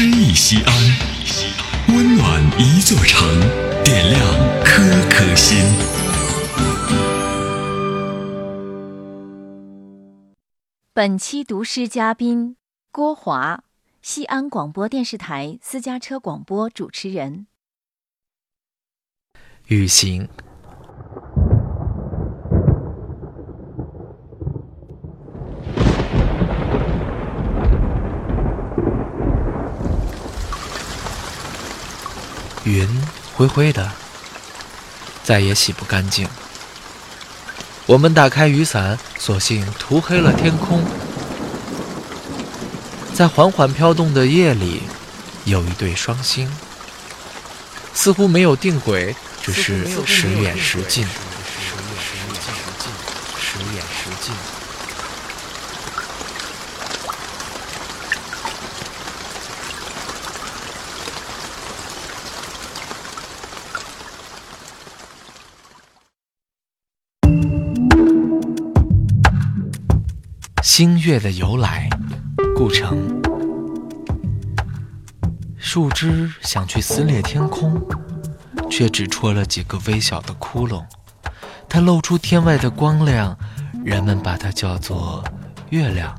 [0.00, 0.72] 诗意西安，
[1.88, 3.28] 温暖一座城，
[3.82, 4.22] 点亮
[4.64, 5.58] 颗颗心。
[10.92, 12.54] 本期读诗嘉宾
[12.92, 13.64] 郭华，
[14.00, 17.48] 西安广播电视台私家车广播主持人。
[19.66, 20.28] 雨行。
[32.68, 32.88] 云
[33.34, 33.90] 灰灰的，
[35.24, 36.28] 再也洗不干净。
[37.86, 40.84] 我们打开雨伞，索性涂黑了天空。
[43.14, 44.82] 在缓缓飘动的夜里，
[45.44, 46.48] 有一对双星，
[47.94, 51.06] 似乎没有定轨，只是时远时近。
[53.40, 54.34] 时远时近。
[70.78, 71.90] 星月的由来，
[72.54, 73.20] 故城。
[75.56, 77.82] 树枝想去撕裂天空，
[78.70, 80.84] 却只戳了几个微小的窟窿。
[81.68, 83.36] 它露出天外的光亮，
[83.84, 85.24] 人们把它叫做
[85.70, 86.16] 月亮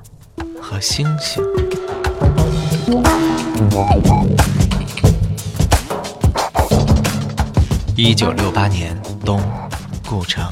[0.62, 1.42] 和星星。
[7.96, 9.42] 一九六八年冬，
[10.06, 10.52] 故城。